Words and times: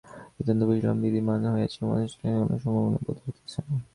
নিতান্ত 0.35 0.61
বুঝিলাম 0.69 0.97
বিধি 1.01 1.21
বাম 1.27 1.41
হইয়াছে 1.53 1.79
মনস্কামসিদ্ধির 1.81 2.47
কোন 2.49 2.57
সম্ভাবনা 2.63 2.99
বোধ 3.05 3.17
হইতেছে 3.23 3.59
না। 3.59 3.75